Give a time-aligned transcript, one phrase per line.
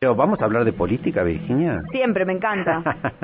[0.00, 1.82] ¿Vamos a hablar de política, Virginia?
[1.90, 2.84] Siempre, me encanta.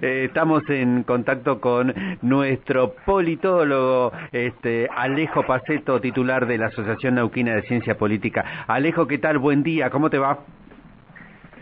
[0.00, 7.54] Eh, estamos en contacto con nuestro politólogo, este, Alejo Paceto, titular de la Asociación Nauquina
[7.54, 8.64] de Ciencia Política.
[8.68, 9.38] Alejo, ¿qué tal?
[9.38, 10.38] Buen día, ¿cómo te va?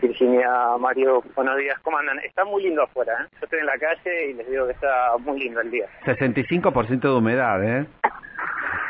[0.01, 2.19] Virginia, Mario, buenos días, ¿cómo andan?
[2.19, 3.27] Está muy lindo afuera, ¿eh?
[3.39, 5.87] Yo estoy en la calle y les digo que está muy lindo el día.
[6.05, 7.87] 65% de humedad, ¿eh?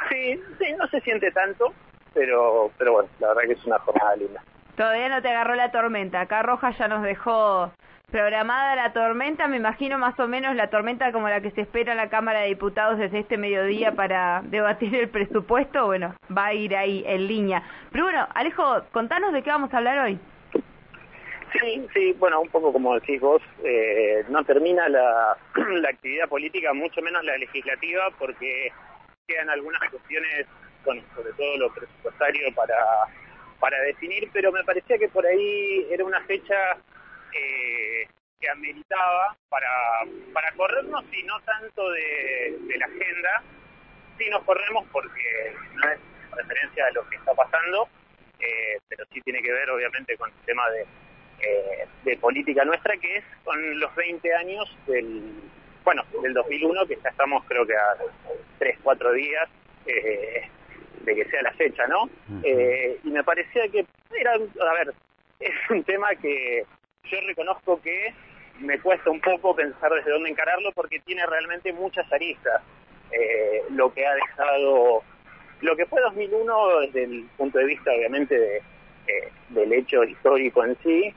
[0.10, 1.72] Sí, sí, no se siente tanto,
[2.14, 4.42] pero, pero bueno, la verdad que es una jornada linda.
[4.78, 6.22] Todavía no te agarró la tormenta.
[6.22, 7.72] Acá Roja ya nos dejó
[8.12, 9.48] programada la tormenta.
[9.48, 12.42] Me imagino más o menos la tormenta como la que se espera en la Cámara
[12.42, 15.88] de Diputados desde este mediodía para debatir el presupuesto.
[15.88, 17.64] Bueno, va a ir ahí en línea.
[17.92, 20.20] Pero bueno, Alejo, contanos de qué vamos a hablar hoy.
[21.60, 25.36] Sí, sí, bueno, un poco como decís vos, eh, no termina la,
[25.90, 28.72] actividad política, mucho menos la legislativa, porque
[29.28, 30.46] quedan algunas cuestiones,
[30.84, 32.76] sobre todo lo presupuestario, para
[33.60, 36.78] para definir, pero me parecía que por ahí era una fecha
[37.34, 38.08] eh,
[38.40, 39.70] que ameritaba para,
[40.34, 43.44] para corrernos y no tanto de, la agenda,
[44.18, 46.00] sí nos corremos porque no es
[46.36, 47.90] referencia a lo que está pasando,
[48.40, 50.82] eh, pero sí tiene que ver obviamente con el tema de,
[51.40, 55.42] eh, de política nuestra, que es con los 20 años del,
[55.84, 57.96] bueno, del 2001, que ya estamos creo que a
[58.60, 59.50] 3, 4 días.
[59.86, 60.50] Eh,
[61.08, 62.10] de que sea la fecha, ¿no?
[62.44, 63.86] Eh, y me parecía que
[64.20, 64.94] era, a ver,
[65.40, 66.66] es un tema que
[67.06, 68.14] yo reconozco que
[68.60, 72.62] me cuesta un poco pensar desde dónde encararlo porque tiene realmente muchas aristas.
[73.12, 75.02] Eh, lo que ha dejado,
[75.62, 80.66] lo que fue 2001 desde el punto de vista obviamente de, eh, del hecho histórico
[80.66, 81.14] en sí,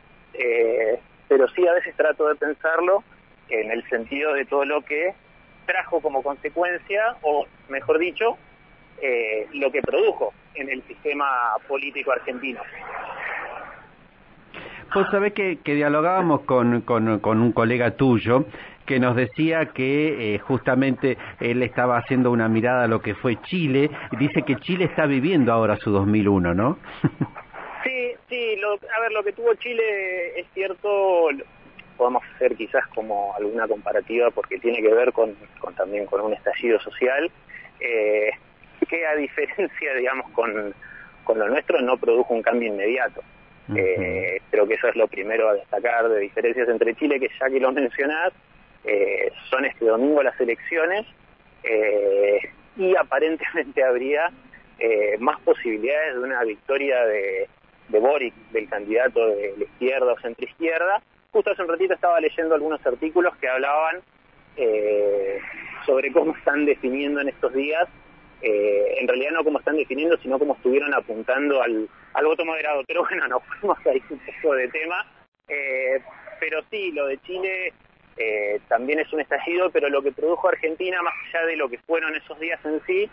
[1.28, 3.02] pero sí a veces trato de pensarlo
[3.48, 5.12] en el sentido de todo lo que
[5.66, 8.38] trajo como consecuencia, o mejor dicho,
[9.00, 11.26] eh, lo que produjo en el sistema
[11.66, 12.60] político argentino.
[14.92, 18.44] Pues sabés que, que dialogábamos con, con, un colega tuyo
[18.86, 23.40] que nos decía que eh, justamente él estaba haciendo una mirada a lo que fue
[23.42, 26.78] Chile y dice que Chile está viviendo ahora su 2001, ¿no?
[27.84, 31.28] sí, sí, lo, a ver, lo que tuvo Chile es cierto,
[31.96, 36.32] podemos hacer quizás como alguna comparativa porque tiene que ver con, con también con un
[36.32, 37.30] estallido social.
[37.78, 38.30] Eh,
[38.90, 40.74] que a diferencia, digamos, con,
[41.24, 43.22] con lo nuestro, no produjo un cambio inmediato.
[43.76, 47.48] Eh, creo que eso es lo primero a destacar de diferencias entre Chile, que ya
[47.48, 48.32] que lo mencionás,
[48.84, 51.06] eh, son este domingo las elecciones
[51.62, 52.40] eh,
[52.76, 54.30] y aparentemente habría
[55.18, 57.46] más posibilidades de una victoria de,
[57.90, 61.02] de Boric, del candidato de la izquierda o centroizquierda.
[61.32, 64.00] Justo hace un ratito estaba leyendo algunos artículos que hablaban
[65.84, 67.88] sobre cómo están definiendo en estos días
[68.42, 72.82] eh, en realidad no como están definiendo, sino como estuvieron apuntando al, al voto moderado.
[72.86, 75.06] Pero bueno, nos fuimos ahí un poco de tema.
[75.48, 76.00] Eh,
[76.38, 77.72] pero sí, lo de Chile
[78.16, 81.78] eh, también es un estallido, pero lo que produjo Argentina, más allá de lo que
[81.78, 83.10] fueron esos días en sí,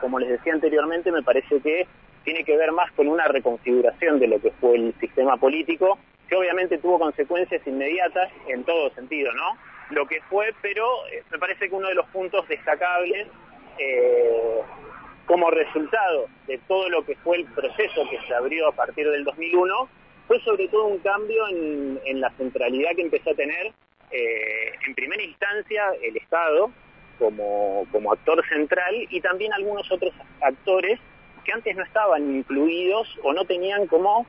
[0.00, 1.86] como les decía anteriormente, me parece que
[2.24, 6.36] tiene que ver más con una reconfiguración de lo que fue el sistema político, que
[6.36, 9.58] obviamente tuvo consecuencias inmediatas en todo sentido, ¿no?
[9.90, 10.88] Lo que fue, pero
[11.30, 13.28] me parece que uno de los puntos destacables
[13.78, 14.60] eh,
[15.26, 19.24] como resultado de todo lo que fue el proceso que se abrió a partir del
[19.24, 19.88] 2001,
[20.26, 23.72] fue sobre todo un cambio en, la centralidad que empezó a tener,
[24.10, 26.70] eh, en primera instancia, el Estado
[27.18, 31.00] como, como actor central y también algunos otros actores
[31.44, 34.26] que antes no estaban incluidos o no tenían como,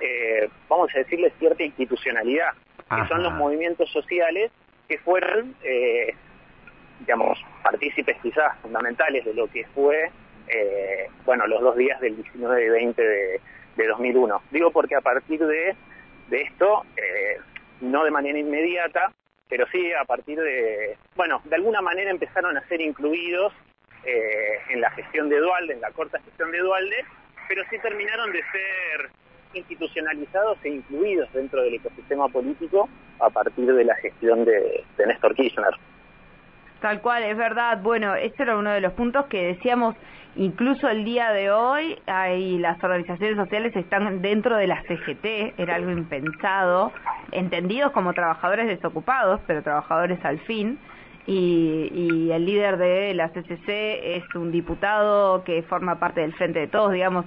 [0.00, 2.52] eh, vamos a decirle, cierta institucionalidad,
[2.88, 4.50] que son los movimientos sociales
[4.88, 6.14] que fueron eh,
[7.00, 10.10] digamos, partícipes quizás fundamentales de lo que fue,
[10.48, 13.40] eh, bueno, los dos días del 19 y 20 de,
[13.76, 14.42] 2001.
[14.50, 15.76] Digo porque a partir de,
[16.28, 17.38] de esto, eh,
[17.82, 19.12] no de manera inmediata,
[19.48, 23.52] pero sí a partir de, bueno, de alguna manera empezaron a ser incluidos
[24.04, 27.04] eh, en la gestión de Dualde, en la corta gestión de Dualde,
[27.48, 29.10] pero sí terminaron de ser
[29.54, 32.88] institucionalizados e incluidos dentro del ecosistema político
[33.20, 35.74] a partir de la gestión de, de Néstor Kirchner.
[36.80, 37.80] Tal cual, es verdad.
[37.82, 39.94] Bueno, este era uno de los puntos que decíamos,
[40.36, 45.76] incluso el día de hoy, hay, las organizaciones sociales están dentro de la CGT, era
[45.76, 46.92] algo impensado,
[47.32, 50.78] entendidos como trabajadores desocupados, pero trabajadores al fin.
[51.28, 56.60] Y, y el líder de la CCC es un diputado que forma parte del Frente
[56.60, 57.24] de Todos, digamos,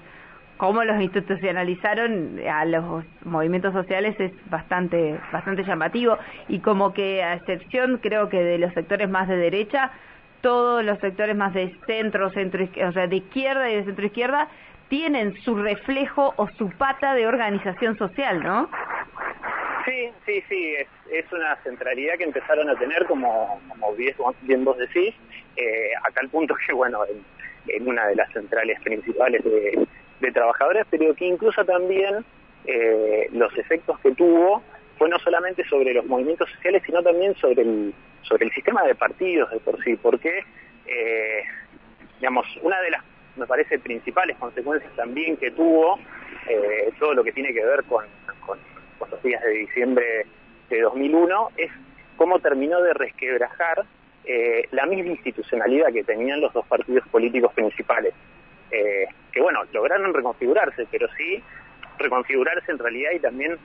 [0.59, 6.17] cómo los institucionalizaron a los movimientos sociales es bastante bastante llamativo
[6.49, 9.91] y como que a excepción creo que de los sectores más de derecha
[10.41, 14.49] todos los sectores más de centro centro o sea de izquierda y de centro izquierda
[14.89, 18.69] tienen su reflejo o su pata de organización social, ¿no?
[19.85, 24.77] Sí, sí, sí, es, es una centralidad que empezaron a tener, como, como bien vos
[24.77, 25.15] decís,
[25.55, 29.87] eh, a tal punto que, bueno, en, una de las centrales principales de,
[30.31, 32.25] trabajadores, pero que incluso también
[32.65, 34.61] eh, los efectos que tuvo
[34.97, 38.95] fue no solamente sobre los movimientos sociales, sino también sobre el, sobre el sistema de
[38.95, 40.43] partidos de por sí, porque,
[40.85, 41.43] eh,
[42.19, 43.03] digamos, una de las,
[43.37, 45.97] me parece, principales consecuencias también que tuvo
[46.49, 48.05] eh, todo lo que tiene que ver con,
[49.09, 50.25] los días de diciembre
[50.69, 51.71] de 2001 es
[52.17, 53.85] cómo terminó de resquebrajar
[54.71, 58.13] la misma institucionalidad que tenían los dos partidos políticos principales,
[58.69, 61.43] que bueno, lograron reconfigurarse, pero sí
[61.97, 63.57] reconfigurarse en realidad y también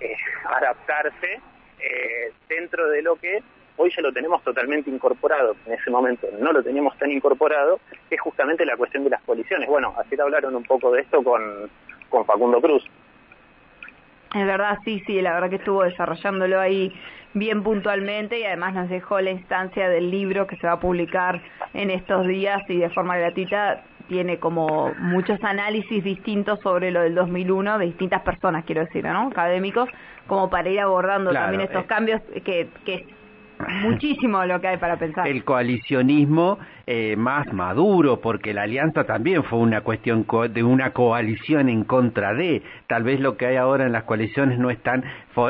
[0.00, 1.40] eh, adaptarse
[1.80, 3.42] eh, dentro de lo que
[3.76, 8.20] hoy ya lo tenemos totalmente incorporado, en ese momento no lo teníamos tan incorporado, es
[8.20, 9.68] justamente la cuestión de las coaliciones.
[9.68, 11.70] Bueno, ayer hablaron un poco de esto con,
[12.08, 12.84] con Facundo Cruz.
[14.34, 16.92] Es verdad, sí, sí, la verdad que estuvo desarrollándolo ahí
[17.34, 21.42] bien puntualmente y además nos dejó la instancia del libro que se va a publicar
[21.74, 23.82] en estos días y de forma gratuita
[24.12, 29.28] tiene como muchos análisis distintos sobre lo del 2001 de distintas personas, quiero decir, ¿no?
[29.28, 29.88] Académicos,
[30.26, 31.86] como para ir abordando también estos eh.
[31.86, 33.02] cambios que, que es
[33.80, 35.26] muchísimo lo que hay para pensar.
[35.26, 41.70] El coalicionismo eh, más maduro, porque la alianza también fue una cuestión de una coalición
[41.70, 42.60] en contra de.
[42.88, 45.04] Tal vez lo que hay ahora en las coaliciones no están,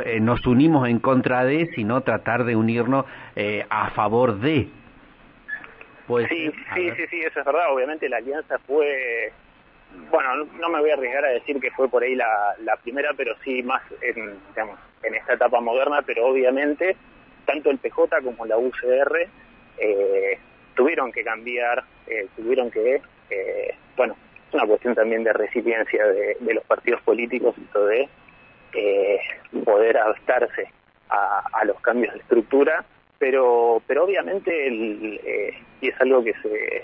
[0.05, 3.07] eh, nos unimos en contra de, sino tratar de unirnos
[3.71, 4.69] a favor de
[6.29, 7.73] sí, sí, sí, sí, eso es verdad.
[7.73, 9.33] Obviamente la alianza fue,
[10.11, 13.13] bueno, no me voy a arriesgar a decir que fue por ahí la, la primera,
[13.17, 16.97] pero sí más en, digamos, en esta etapa moderna, pero obviamente
[17.45, 19.29] tanto el PJ como la UCR
[19.79, 20.39] eh,
[20.75, 23.01] tuvieron que cambiar, eh, tuvieron que,
[23.31, 24.17] eh, bueno,
[24.49, 28.09] es una cuestión también de resiliencia de, de los partidos políticos, esto de
[29.65, 30.71] poder adaptarse
[31.11, 32.85] a, a los cambios de estructura
[33.23, 36.83] pero pero obviamente eh, y es algo que se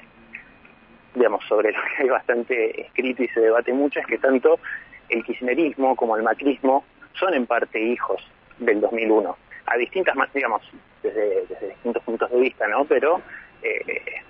[1.12, 4.60] digamos sobre lo que hay bastante escrito y se debate mucho es que tanto
[5.08, 8.22] el kirchnerismo como el macrismo son en parte hijos
[8.60, 9.36] del 2001
[9.66, 10.62] a distintas digamos
[11.02, 13.20] desde, distintos puntos de vista no pero
[13.64, 14.22] eh,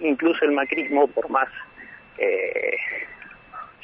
[0.00, 1.50] incluso el macrismo por más
[2.16, 2.78] eh,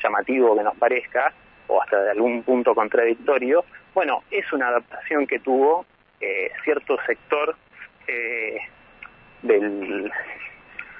[0.03, 1.35] llamativo que nos parezca
[1.67, 3.63] o hasta de algún punto contradictorio
[3.93, 5.85] bueno es una adaptación que tuvo
[6.21, 7.55] eh, cierto sector
[8.07, 8.59] eh,
[9.43, 10.11] del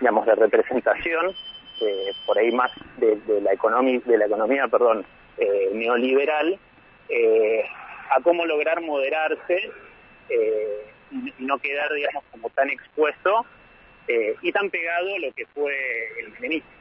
[0.01, 1.35] digamos de representación
[1.81, 5.05] eh, por ahí más de, la economía de la economía perdón
[5.73, 6.59] neoliberal
[8.11, 9.71] a cómo lograr moderarse
[11.11, 13.47] y no quedar digamos como tan expuesto
[14.43, 15.73] y tan pegado a lo que fue
[16.21, 16.79] el menemismo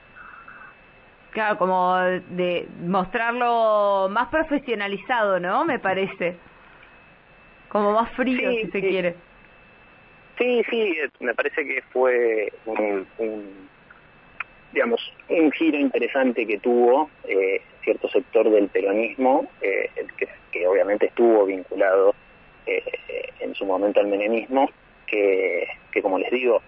[1.31, 5.65] Claro, como de mostrarlo más profesionalizado, ¿no?
[5.65, 6.35] Me parece.
[7.69, 9.15] Como más frío, si se quiere.
[10.37, 13.07] Sí, sí, me parece que fue un,
[14.71, 21.07] digamos, un giro interesante que tuvo eh, cierto sector del peronismo, eh, que, que, obviamente
[21.07, 22.13] estuvo vinculado
[22.67, 22.83] eh,
[23.39, 24.69] en su momento al menemismo,
[25.07, 26.61] que, que como les digo,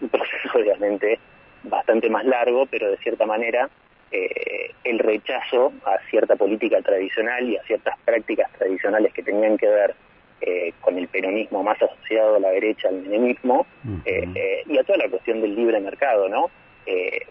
[0.00, 1.18] un proceso obviamente
[1.62, 3.70] bastante más largo, pero de cierta manera
[4.84, 9.94] el rechazo a cierta política tradicional y a ciertas prácticas tradicionales que tenían que ver
[10.46, 13.66] eh, con el peronismo más asociado a la derecha, al menemismo,
[14.04, 16.50] eh, eh, y a toda la cuestión del libre mercado, ¿no?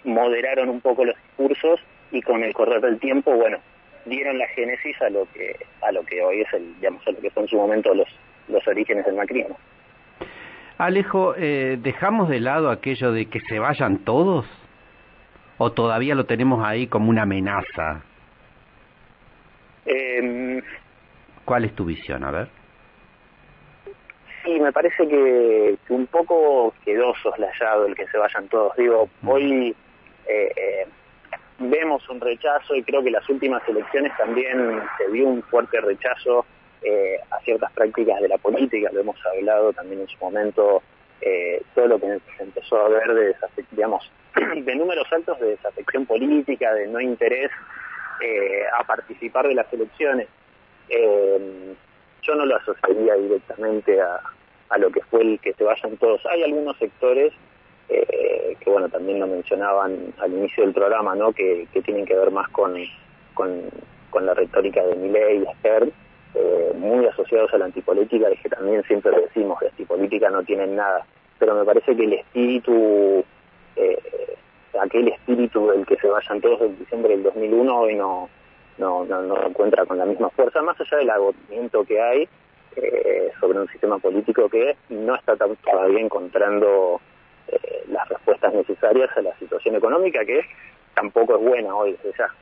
[0.04, 1.80] moderaron un poco los discursos
[2.12, 3.60] y con el correr del tiempo, bueno,
[4.06, 7.20] dieron la génesis a lo que a lo que hoy es el, digamos, a lo
[7.20, 8.08] que fue en su momento los
[8.48, 9.56] los orígenes del macrismo.
[10.80, 14.48] Alejo, ¿dejamos de lado aquello de que se vayan todos?
[15.58, 18.02] ¿O todavía lo tenemos ahí como una amenaza?
[19.86, 20.62] Em,
[21.46, 22.24] ¿Cuál es tu visión?
[22.24, 22.50] A ver.
[24.44, 28.76] Sí, me parece que, un poco quedó soslayado el que se vayan todos.
[28.76, 29.30] Digo, mm.
[29.30, 29.76] hoy
[30.28, 30.88] eh, eh,
[31.60, 36.46] vemos un rechazo y creo que las últimas elecciones también se vio un fuerte rechazo
[36.82, 40.82] eh, a ciertas prácticas de la política, lo hemos hablado también en su momento,
[41.75, 43.36] todo lo que se empezó a ver de,
[43.72, 44.12] digamos,
[44.56, 47.51] de números altos de desafección política, de no interés
[48.80, 50.27] a participar de las elecciones
[52.24, 54.22] yo no lo asociaría directamente a,
[54.70, 56.25] a lo que fue el que se vayan todos.
[56.25, 57.34] Hay algunos sectores
[57.89, 61.34] eh, que, bueno, también lo mencionaban al inicio del programa, ¿no?
[61.34, 62.75] Que, que tienen que ver más con,
[63.34, 65.92] con, la retórica de Milley y Stern,
[66.36, 70.75] eh, muy asociados a la antipolítica, y que también siempre decimos, de antipolítica no tienen
[70.75, 71.06] nada.
[71.40, 73.24] Pero me parece que el espíritu,
[73.75, 74.38] eh,
[74.82, 78.30] aquel espíritu del que se vayan todos en diciembre del 2001 hoy no,
[78.78, 82.28] no, no, no encuentra con la misma fuerza, más allá del agotamiento que hay
[82.75, 87.00] eh, sobre un sistema político que no está todavía encontrando
[87.48, 90.42] eh, las respuestas necesarias a la situación económica que
[90.96, 92.34] tampoco es buena hoy desde ya.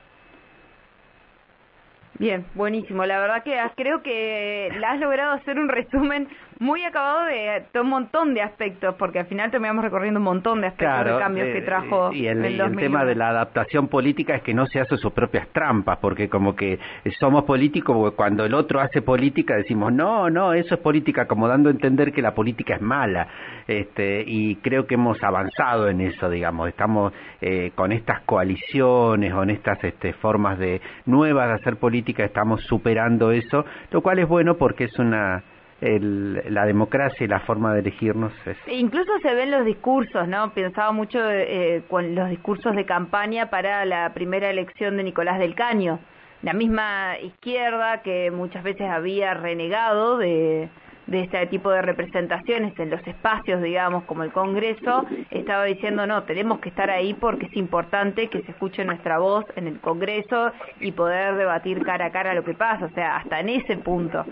[2.18, 3.04] Bien, buenísimo.
[3.06, 6.28] La verdad que creo que la has logrado hacer un resumen
[6.62, 10.68] muy acabado de, un montón de aspectos, porque al final terminamos recorriendo un montón de
[10.68, 12.12] aspectos de cambios que eh, trajo.
[12.12, 15.48] Y el, el, tema de la adaptación política es que no se hace sus propias
[15.48, 16.78] trampas, porque como que
[17.18, 21.68] somos políticos, cuando el otro hace política decimos, no, no, eso es política, como dando
[21.68, 23.26] a entender que la política es mala.
[23.66, 29.50] Este, y creo que hemos avanzado en eso, digamos, estamos eh, con estas coaliciones, con
[29.50, 34.56] estas este, formas de nuevas de hacer política, estamos superando eso, lo cual es bueno
[34.56, 35.42] porque es una
[35.82, 38.32] la democracia y la forma de elegirnos.
[38.46, 38.56] Es...
[38.66, 40.52] E incluso se ven los discursos, ¿no?
[40.54, 45.54] Pensaba mucho eh, con los discursos de campaña para la primera elección de Nicolás del
[45.54, 45.98] Caño.
[46.42, 50.68] La misma izquierda que muchas veces había renegado de,
[51.06, 56.22] de este tipo de representaciones en los espacios, digamos, como el Congreso, estaba diciendo, no,
[56.24, 60.52] tenemos que estar ahí porque es importante que se escuche nuestra voz en el Congreso
[60.80, 64.24] y poder debatir cara a cara lo que pasa, o sea, hasta en ese punto,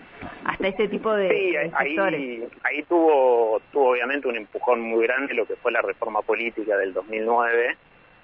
[0.44, 5.46] hasta ese tipo de, sí, ahí, ahí tuvo, tuvo obviamente un empujón muy grande lo
[5.46, 7.76] que fue la reforma política del 2009,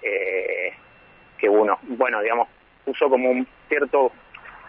[0.03, 0.73] eh,
[1.39, 2.49] que uno, bueno, digamos,
[2.85, 4.13] puso como un cierto,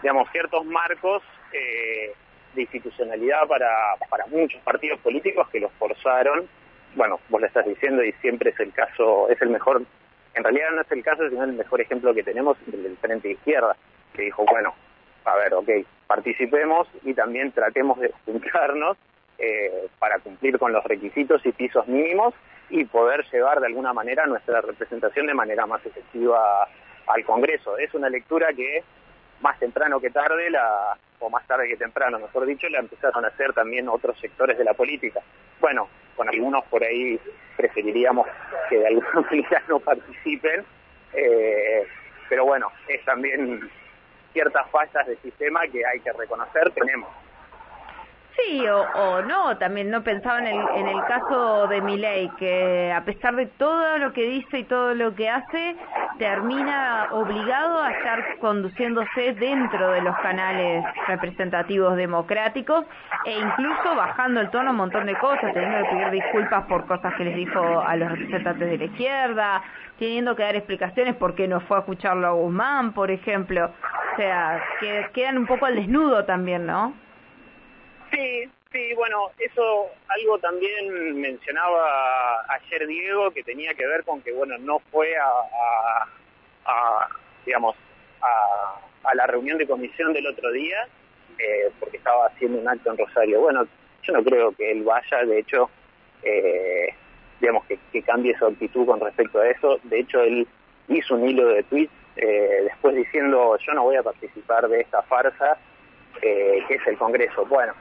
[0.02, 2.12] digamos, ciertos marcos eh,
[2.54, 3.70] de institucionalidad para,
[4.08, 6.48] para muchos partidos políticos que los forzaron.
[6.94, 9.82] Bueno, vos lo estás diciendo y siempre es el caso, es el mejor,
[10.34, 13.30] en realidad no es el caso, sino el mejor ejemplo que tenemos, el del Frente
[13.30, 13.76] Izquierda,
[14.14, 14.74] que dijo, bueno,
[15.24, 15.68] a ver, ok,
[16.06, 18.96] participemos y también tratemos de juntarnos
[19.38, 22.34] eh, para cumplir con los requisitos y pisos mínimos
[22.70, 26.68] y poder llevar de alguna manera nuestra representación de manera más efectiva
[27.06, 27.78] al Congreso.
[27.78, 28.82] Es una lectura que
[29.40, 33.28] más temprano que tarde la, o más tarde que temprano, mejor dicho, la empezaron a
[33.28, 35.20] hacer también otros sectores de la política.
[35.60, 37.18] Bueno, con algunos por ahí
[37.56, 38.26] preferiríamos
[38.68, 40.64] que de alguna manera no participen,
[41.14, 41.86] eh,
[42.28, 43.70] pero bueno, es también
[44.32, 47.08] ciertas fallas del sistema que hay que reconocer, tenemos.
[48.38, 53.04] Sí, o, no, también no pensaba en el, en el caso de Milei, que a
[53.04, 55.74] pesar de todo lo que dice y todo lo que hace,
[56.18, 62.84] termina obligado a estar conduciéndose dentro de los canales representativos democráticos
[63.24, 67.14] e incluso bajando el tono un montón de cosas, teniendo que pedir disculpas por cosas
[67.14, 69.62] que les dijo a los representantes de la izquierda,
[69.98, 73.66] teniendo que dar explicaciones por qué no fue a escucharlo a Guzmán, por ejemplo.
[74.12, 76.94] O sea, que quedan un poco al desnudo también, ¿no?
[78.10, 84.32] Sí, sí, bueno, eso algo también mencionaba ayer Diego que tenía que ver con que,
[84.32, 85.28] bueno, no fue a,
[86.66, 87.08] a,
[87.44, 87.76] digamos,
[88.20, 90.86] a, a, la reunión de comisión del otro día
[91.38, 93.40] eh, porque estaba haciendo un acto en Rosario.
[93.40, 93.66] Bueno,
[94.02, 95.70] yo no creo que él vaya, de hecho,
[96.22, 96.94] eh,
[97.40, 99.78] digamos, que, cambie su actitud con respecto a eso.
[99.84, 100.46] De hecho, él
[100.88, 105.02] hizo un hilo de tweets eh, después diciendo, yo no voy a participar de esta
[105.02, 105.58] farsa
[106.22, 107.44] eh, que es el Congreso.
[107.46, 107.74] Bueno,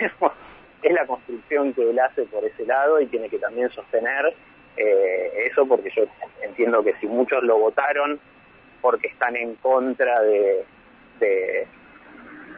[0.82, 4.34] es la construcción que él hace por ese lado y tiene que también sostener
[4.76, 6.04] eh, eso porque yo
[6.42, 8.20] entiendo que si muchos lo votaron
[8.80, 10.64] porque están en contra de,
[11.18, 11.66] de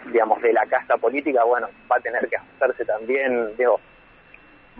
[0.06, 3.80] digamos de la casta política bueno va a tener que ajustarse también digo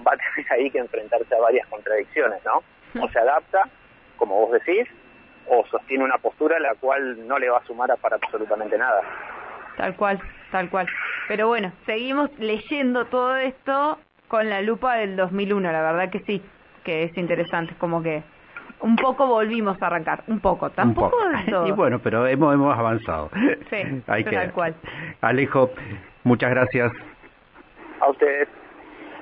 [0.06, 2.62] va a tener ahí que enfrentarse a varias contradicciones no
[3.02, 3.68] o se adapta
[4.16, 4.86] como vos decís
[5.50, 9.00] o sostiene una postura la cual no le va a sumar para absolutamente nada.
[9.76, 10.20] Tal cual
[10.50, 10.86] tal cual
[11.30, 16.42] pero bueno, seguimos leyendo todo esto con la lupa del 2001, la verdad que sí,
[16.82, 18.24] que es interesante, como que
[18.80, 23.30] un poco volvimos a arrancar, un poco, tampoco un Y bueno, pero hemos, hemos avanzado.
[23.70, 24.74] Sí, Hay tal cual.
[25.20, 25.70] Alejo,
[26.24, 26.90] muchas gracias.
[28.00, 28.48] A ustedes.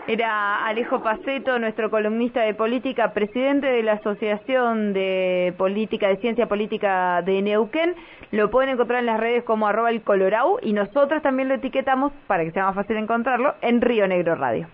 [0.08, 6.46] Era Alejo Paceto, nuestro columnista de política, presidente de la Asociación de Política, de Ciencia
[6.46, 7.94] Política de Neuquén.
[8.30, 12.10] Lo pueden encontrar en las redes como arroba el Colorau y nosotros también lo etiquetamos,
[12.26, 14.66] para que sea más fácil encontrarlo, en Río Negro Radio.